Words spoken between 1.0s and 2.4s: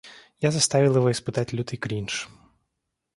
испытать лютый кринж.